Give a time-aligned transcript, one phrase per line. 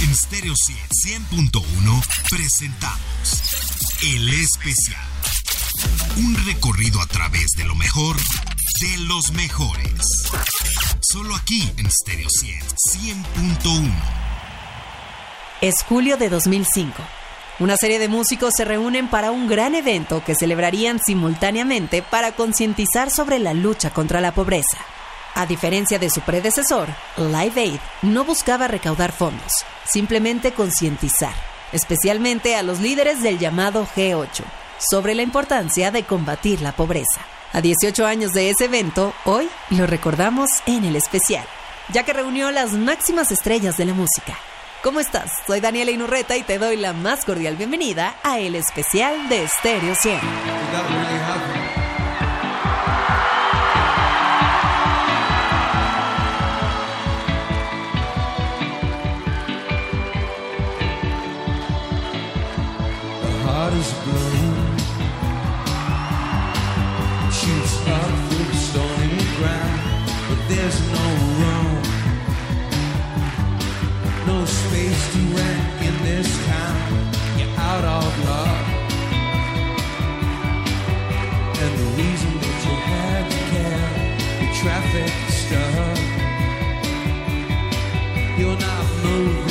[0.00, 3.42] En Stereo 100.1 presentamos
[4.02, 5.02] El Especial.
[6.18, 10.28] Un recorrido a través de lo mejor de los mejores.
[11.00, 13.92] Solo aquí en Stereo 100.1.
[15.62, 16.94] Es julio de 2005.
[17.58, 23.10] Una serie de músicos se reúnen para un gran evento que celebrarían simultáneamente para concientizar
[23.10, 24.78] sobre la lucha contra la pobreza.
[25.34, 29.52] A diferencia de su predecesor, Live Aid no buscaba recaudar fondos,
[29.84, 31.34] simplemente concientizar,
[31.72, 34.42] especialmente a los líderes del llamado G8,
[34.78, 37.20] sobre la importancia de combatir la pobreza.
[37.52, 41.46] A 18 años de ese evento, hoy lo recordamos en el especial,
[41.90, 44.36] ya que reunió las máximas estrellas de la música.
[44.82, 45.30] ¿Cómo estás?
[45.46, 49.94] Soy Daniela Inurreta y te doy la más cordial bienvenida a el especial de Stereo
[49.94, 50.20] 100.
[63.78, 63.88] Is.
[67.38, 69.80] Shoots up through the stony ground,
[70.28, 71.06] but there's no
[71.40, 71.82] room,
[74.26, 76.90] no space to rent in this town.
[77.38, 78.66] You're out of luck,
[81.62, 83.88] and the reason that you had to care,
[84.40, 85.98] the traffic stuck.
[88.38, 89.47] You're not moving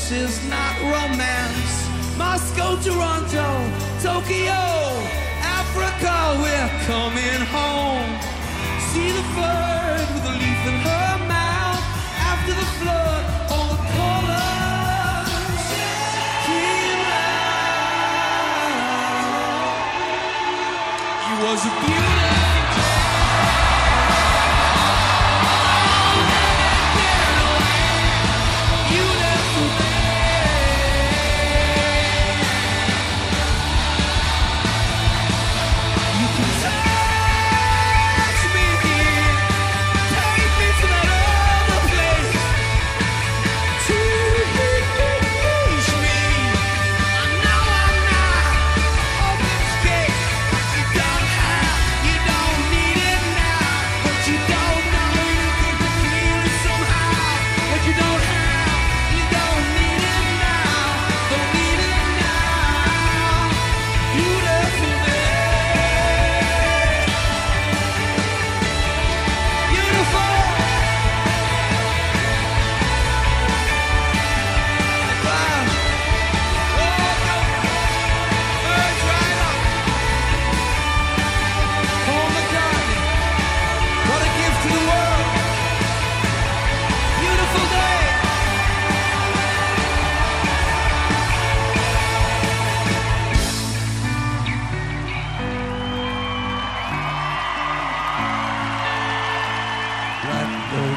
[0.00, 1.72] This is not romance.
[2.16, 3.48] Moscow, Toronto,
[4.00, 4.62] Tokyo,
[5.44, 6.40] Africa.
[6.40, 8.08] We're coming home.
[8.90, 11.84] See the bird with a leaf in her mouth.
[12.32, 13.19] After the flood,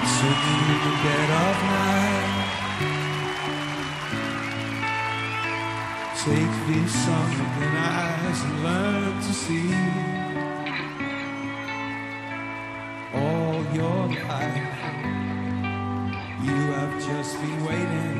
[0.03, 2.31] Waking in the dead of night.
[6.25, 9.73] Take these sunken eyes and learn to see
[13.13, 14.71] all your life.
[16.43, 18.19] You have just been waiting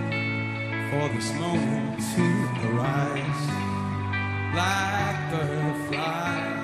[0.89, 2.25] for this moment to
[2.67, 3.43] arise
[4.55, 6.62] like a butterfly.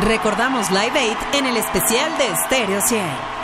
[0.00, 3.37] Recordamos Live 8 en el especial de Stereo 100.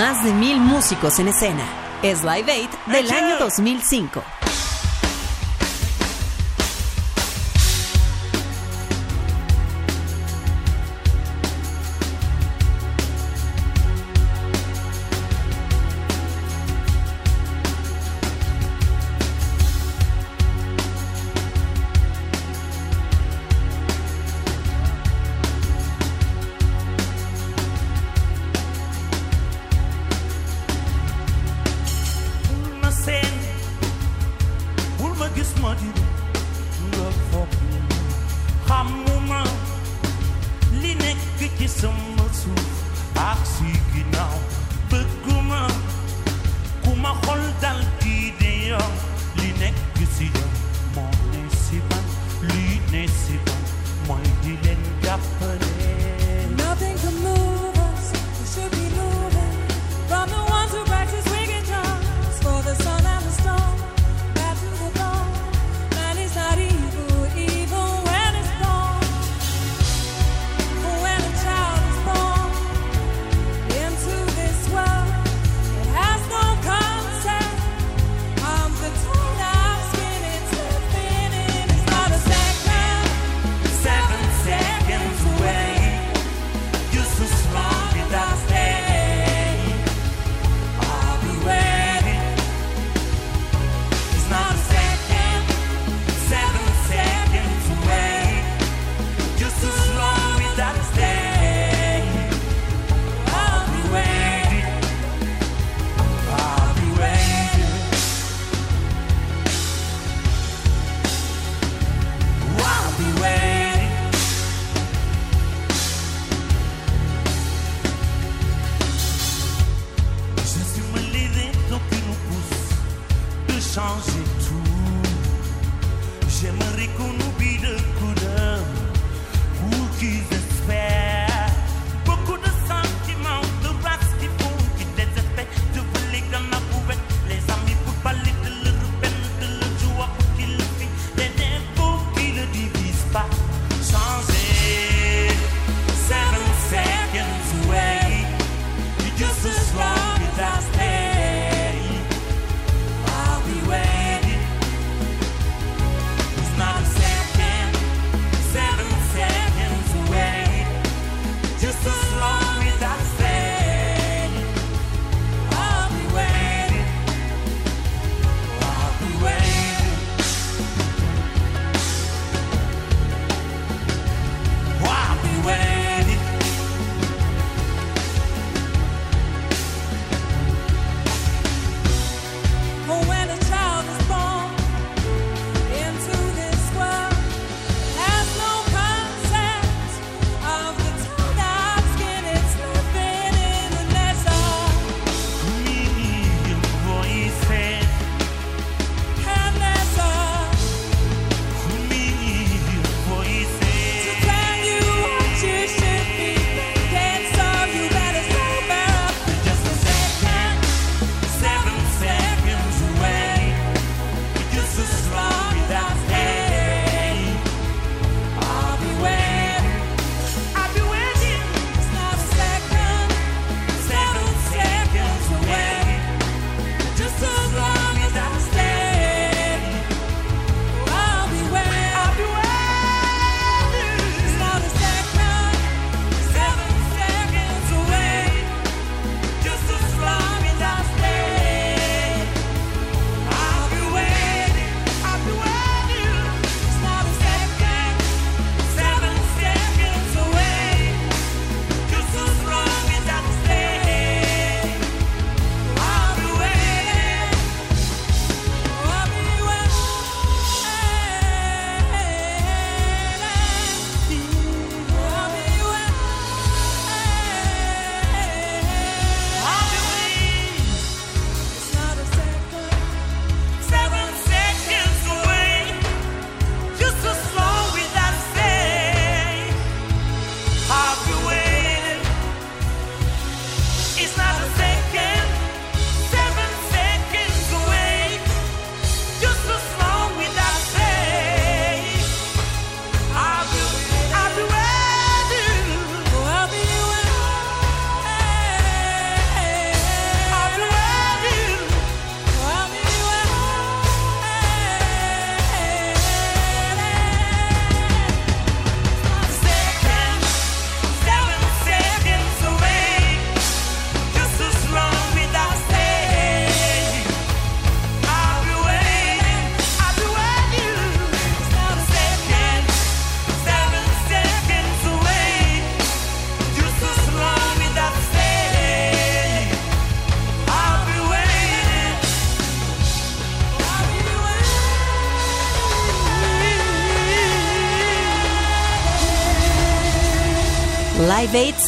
[0.00, 1.62] más de mil músicos en escena.
[2.02, 4.39] Es Live 8 del año 2005.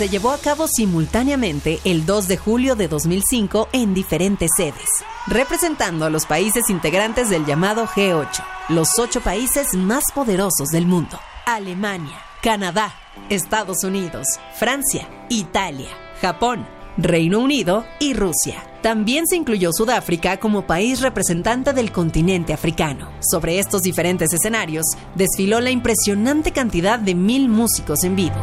[0.02, 4.88] se llevó a cabo simultáneamente el 2 de julio de 2005 en diferentes sedes,
[5.28, 11.20] representando a los países integrantes del llamado G8, los ocho países más poderosos del mundo.
[11.46, 12.92] Alemania, Canadá,
[13.28, 14.26] Estados Unidos,
[14.58, 18.60] Francia, Italia, Japón, Reino Unido y Rusia.
[18.82, 23.08] También se incluyó Sudáfrica como país representante del continente africano.
[23.20, 24.84] Sobre estos diferentes escenarios,
[25.14, 28.34] desfiló la impresionante cantidad de mil músicos en vivo.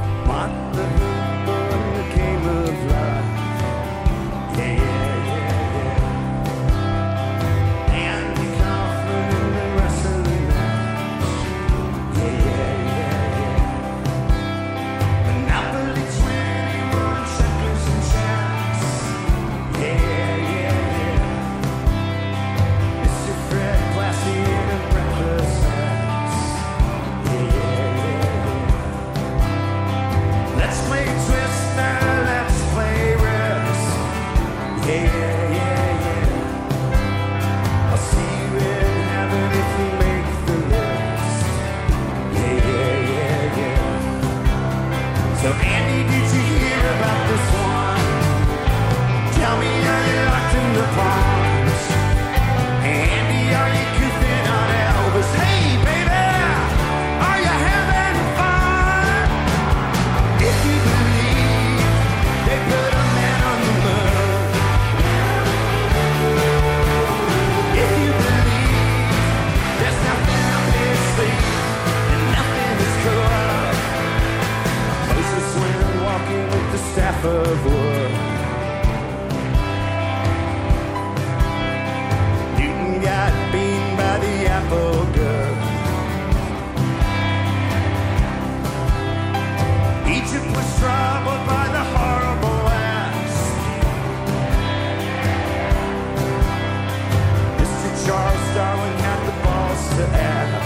[100.00, 100.59] the.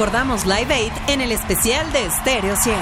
[0.00, 2.74] Recordamos Live Aid en el especial de Stereo 100.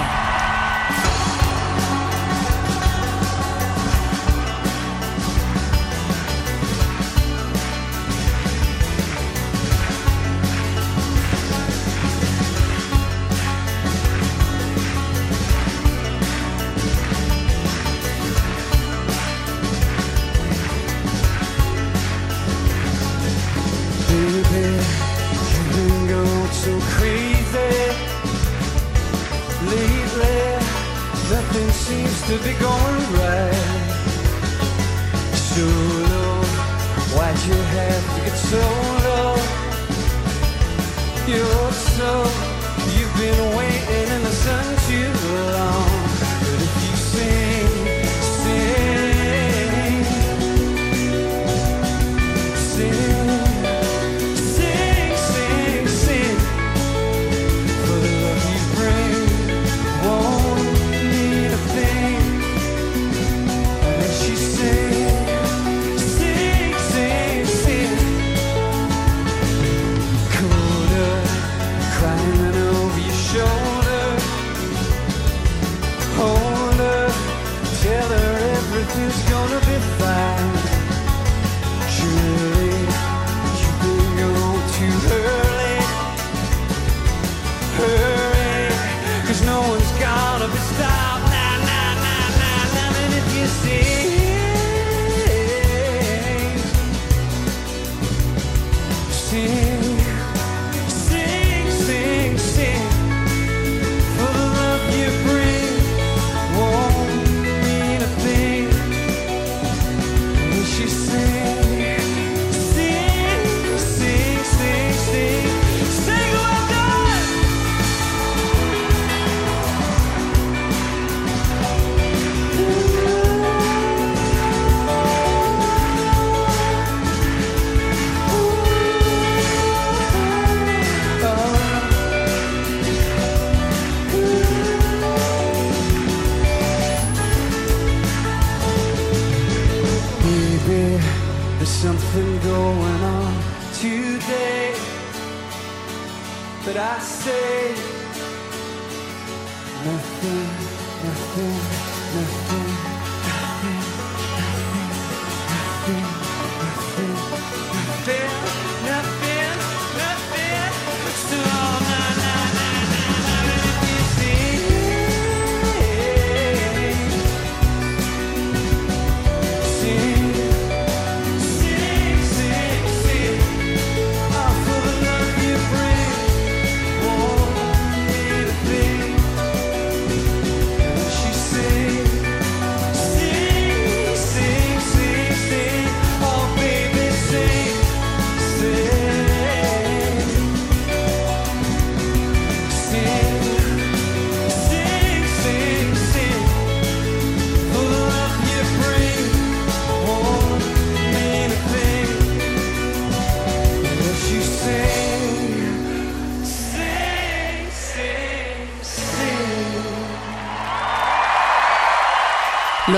[24.09, 25.08] Baby,
[32.29, 33.89] to be going right.
[35.33, 36.43] So low,
[37.17, 38.63] why'd you have to get so
[39.07, 39.35] low?
[41.27, 41.73] You're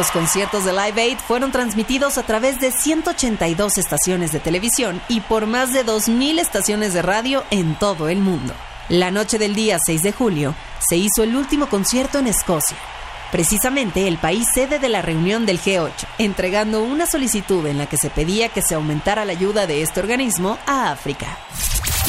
[0.01, 5.21] Los conciertos de Live Aid fueron transmitidos a través de 182 estaciones de televisión y
[5.21, 8.55] por más de 2.000 estaciones de radio en todo el mundo.
[8.89, 10.55] La noche del día 6 de julio
[10.89, 12.79] se hizo el último concierto en Escocia,
[13.31, 17.99] precisamente el país sede de la reunión del G8, entregando una solicitud en la que
[17.99, 21.27] se pedía que se aumentara la ayuda de este organismo a África.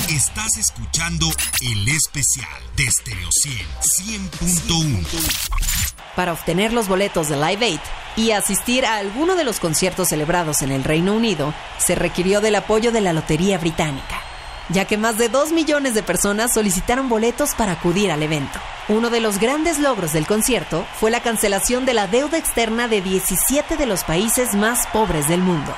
[0.08, 1.27] Estás escuchando
[1.60, 5.81] el especial de Stereo 100, 100.1.
[6.15, 7.80] Para obtener los boletos de Live Aid
[8.17, 12.56] y asistir a alguno de los conciertos celebrados en el Reino Unido, se requirió del
[12.56, 14.21] apoyo de la Lotería Británica,
[14.69, 18.60] ya que más de 2 millones de personas solicitaron boletos para acudir al evento.
[18.89, 23.02] Uno de los grandes logros del concierto fue la cancelación de la deuda externa de
[23.02, 25.74] 17 de los países más pobres del mundo.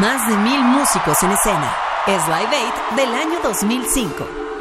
[0.00, 1.74] Más de mil músicos en escena.
[2.06, 4.53] Es Live 8 del año 2005.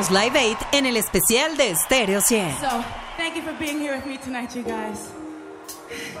[0.00, 2.60] escuchamos Live 8 en el especial de Stereo 100.
[2.60, 2.84] So,
[3.16, 5.10] thank you for being here with me tonight, you guys.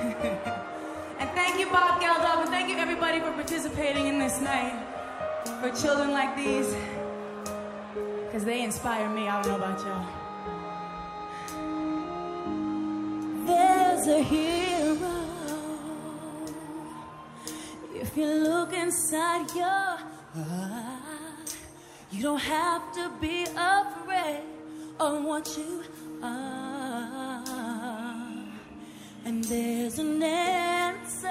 [1.18, 4.74] and thank you, Bob Geldof, and thank you, everybody, for participating in this night.
[5.60, 6.74] For children like these,
[8.26, 9.28] because they inspire me.
[9.28, 10.06] I don't know about y'all.
[13.46, 15.24] There's a hero.
[17.94, 19.98] If you look inside your
[20.34, 20.73] heart
[22.24, 24.44] don't have to be afraid
[24.98, 25.82] of what you
[26.22, 27.44] are.
[29.26, 31.28] And there's an answer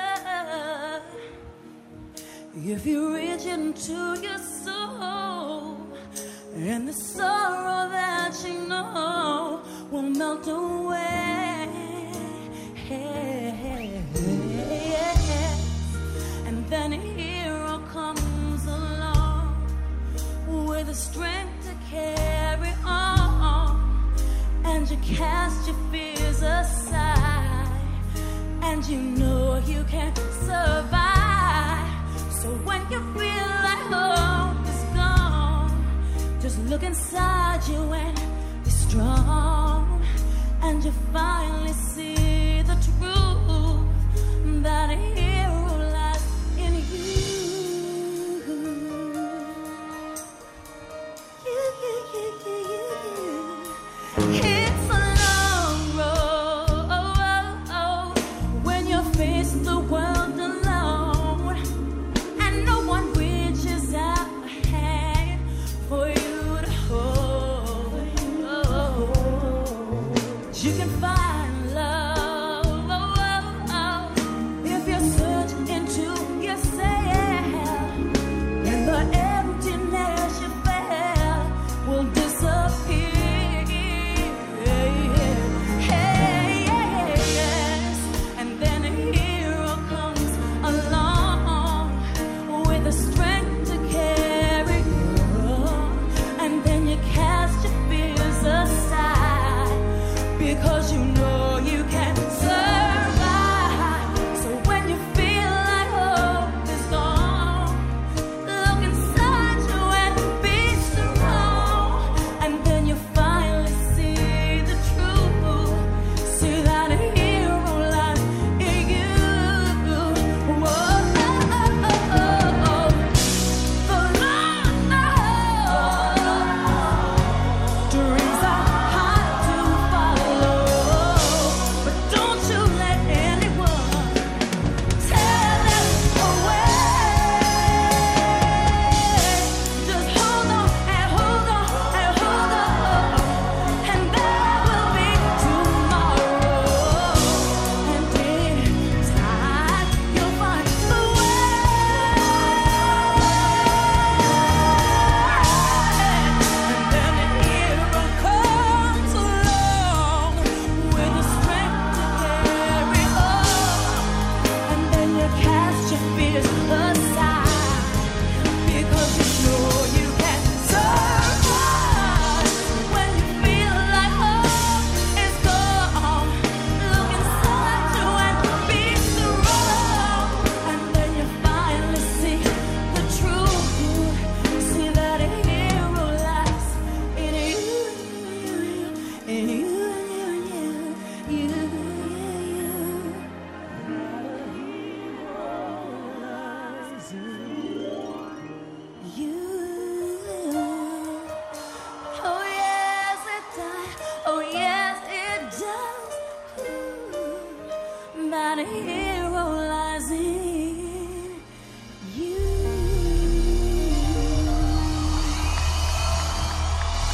[2.55, 5.77] if you reach into your soul,
[6.55, 11.02] and the sorrow that you know will melt away.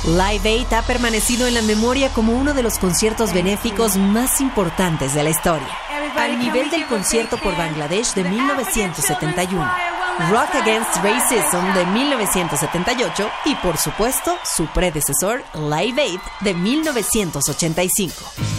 [0.10, 5.14] Live Aid ha permanecido en la memoria como uno de los conciertos benéficos más importantes
[5.14, 5.68] de la historia,
[6.18, 9.72] al nivel del concierto por Bangladesh de 1971,
[10.32, 18.59] Rock Against Racism de 1978 y por supuesto su predecesor Live Aid de 1985.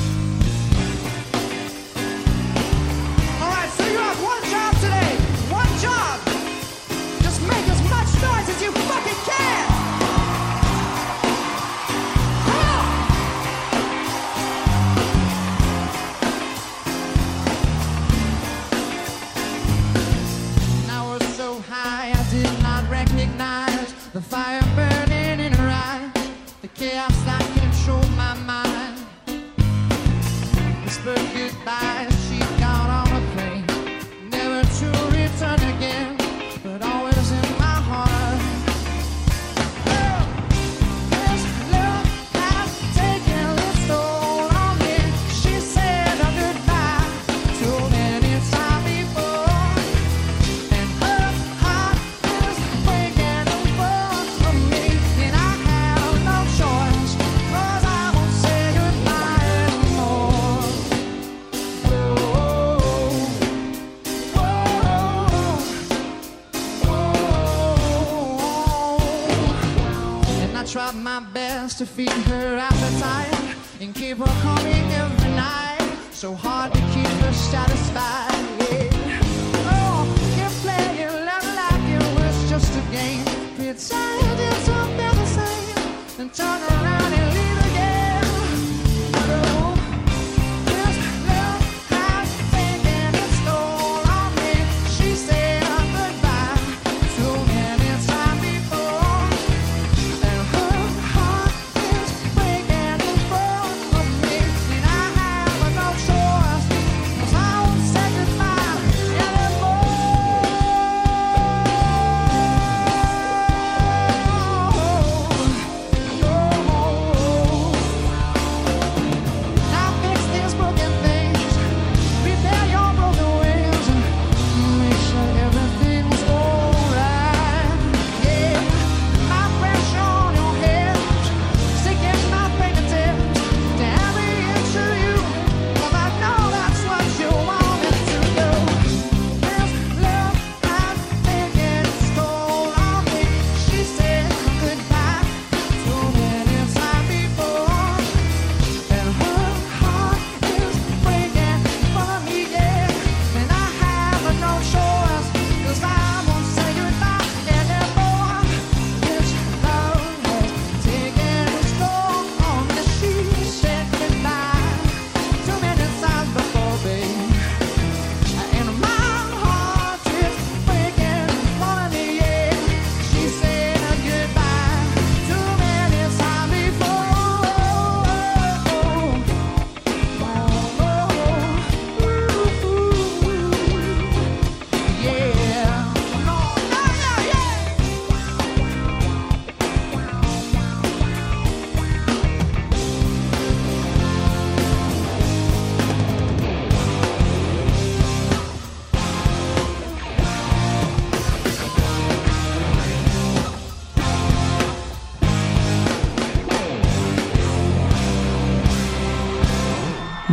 [70.91, 75.78] Tried my best to feed her appetite and keep her coming every night.
[76.11, 78.30] So hard to keep her satisfied.
[79.72, 80.05] Oh,
[80.36, 83.24] you're playing love like it was just a game.
[83.57, 87.49] Pretend it's something the same, then turn around and leave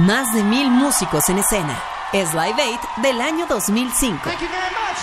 [0.07, 1.77] Más de mil músicos en escena.
[2.13, 4.21] Es Live Aid del año 2005.
[4.23, 4.99] Thank you very much.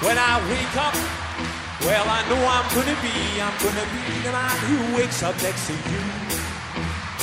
[0.00, 0.94] When I wake up,
[1.84, 3.12] well, I know I'm gonna be,
[3.42, 6.00] I'm gonna be the man who wakes up next to you.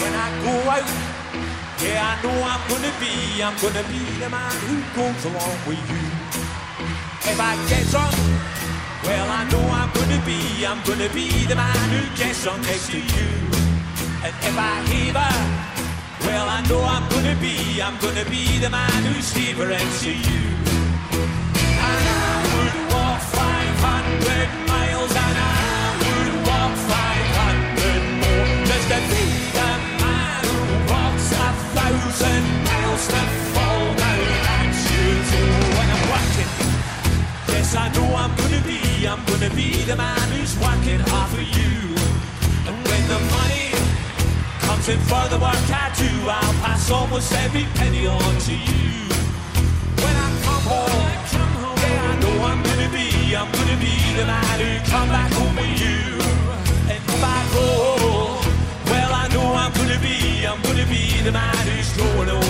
[0.04, 0.86] When I go out,
[1.82, 5.82] yeah, I know I'm gonna be, I'm gonna be the man who goes along with
[5.90, 6.22] you.
[7.32, 8.14] If I get drunk,
[9.04, 12.92] well, I know I'm gonna be, I'm gonna be the man who gets drunk next
[12.92, 13.30] to you.
[14.24, 15.34] And if I heaver,
[16.26, 20.12] well, I know I'm gonna be, I'm gonna be the man who's heaver next to
[20.12, 20.44] you.
[21.88, 25.58] And I would walk 500 miles and I
[26.02, 29.26] would walk 500 more just to be
[29.58, 29.72] the
[30.04, 30.60] man who
[30.94, 32.81] walks a thousand miles
[39.42, 41.98] gonna be, the man who's working hard for you.
[42.70, 43.42] And when the
[44.82, 46.10] something for the work I do.
[46.30, 49.10] I'll pass almost every penny on to you.
[50.02, 51.02] When I come home,
[51.82, 55.56] yeah, I know I'm gonna be, I'm gonna be the man who come back home
[55.56, 56.02] with you.
[56.92, 57.68] And if I go,
[58.92, 62.41] well, I know I'm gonna be, I'm gonna be the man who's going home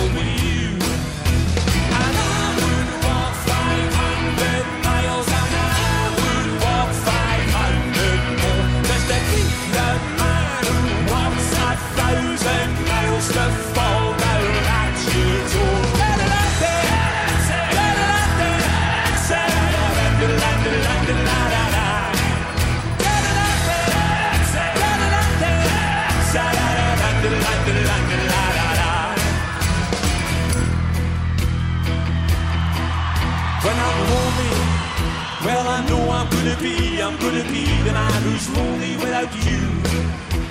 [36.44, 39.62] gonna be, I'm gonna be the man who's lonely without you.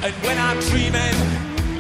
[0.06, 1.18] And when I'm dreaming,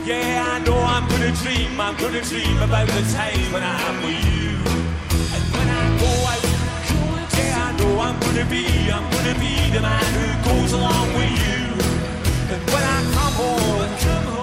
[0.03, 4.20] yeah I know I'm gonna dream, I'm gonna dream about the time when I'm with
[4.36, 4.51] you.
[5.36, 6.43] And when I go out,
[7.39, 11.32] yeah I know I'm gonna be, I'm gonna be the man who goes along with
[11.47, 11.64] you.
[12.51, 13.91] And when I come home,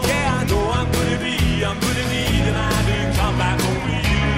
[0.09, 1.37] yeah I know I'm gonna be,
[1.69, 4.33] I'm gonna be the man who come back home with you.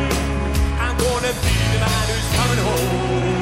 [0.85, 3.39] I'm gonna be the man who's coming home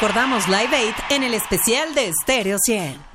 [0.00, 3.09] Recordamos Live 8 en el especial de Stereo 100.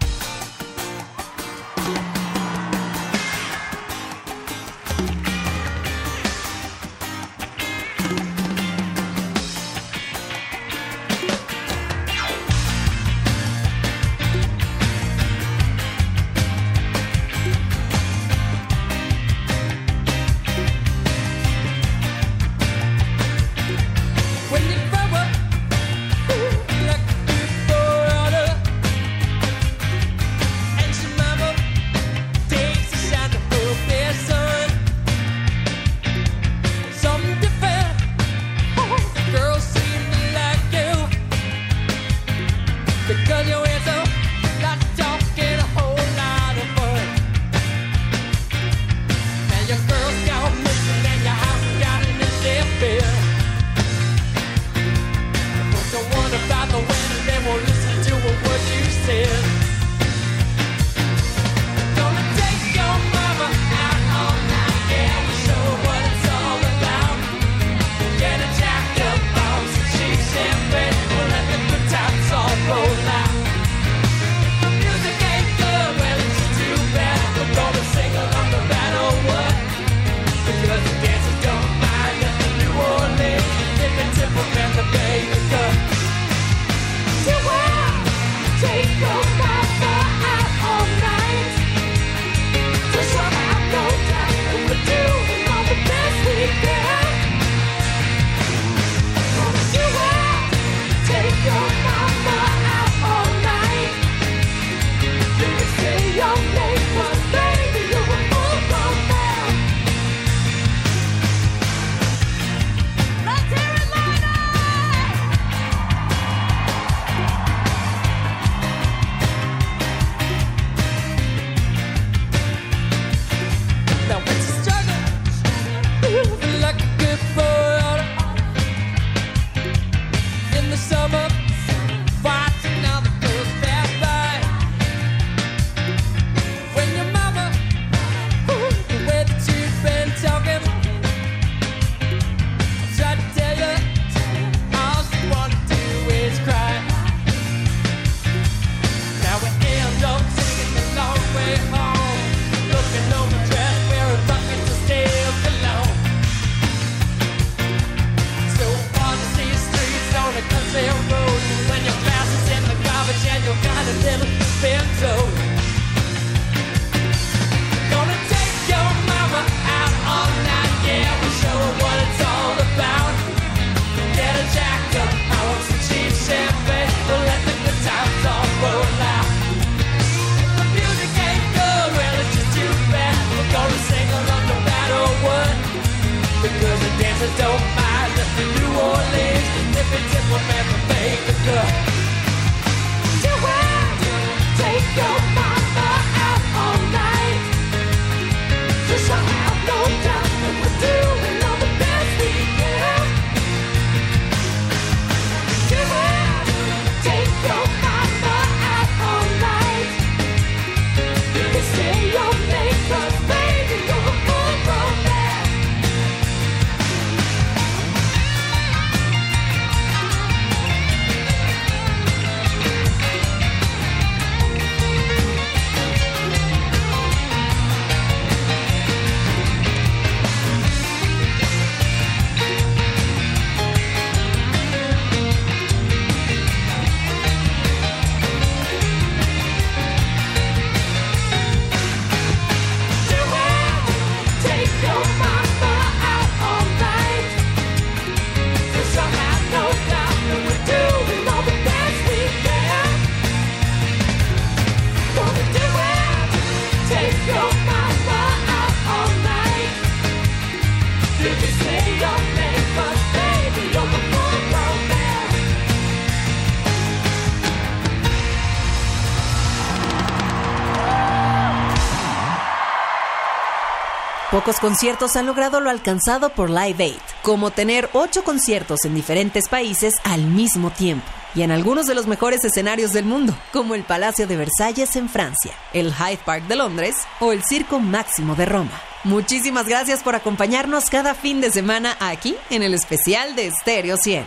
[274.54, 279.96] Conciertos han logrado lo alcanzado por Live Aid, como tener ocho conciertos en diferentes países
[280.04, 284.28] al mismo tiempo, y en algunos de los mejores escenarios del mundo, como el Palacio
[284.28, 288.80] de Versalles en Francia, el Hyde Park de Londres o el Circo Máximo de Roma.
[289.04, 294.26] Muchísimas gracias por acompañarnos cada fin de semana aquí en el especial de Stereo 100.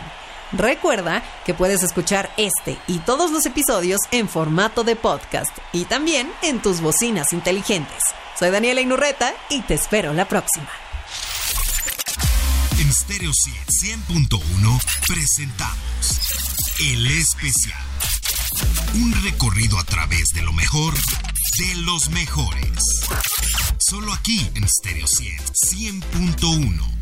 [0.51, 6.29] Recuerda que puedes escuchar este y todos los episodios en formato de podcast y también
[6.41, 8.03] en tus bocinas inteligentes.
[8.39, 10.69] Soy Daniela Inurreta y te espero la próxima.
[12.79, 17.83] En Stereo 100.1 presentamos El Especial.
[18.93, 22.81] Un recorrido a través de lo mejor de los mejores.
[23.77, 26.98] Solo aquí en Stereo 100 100.1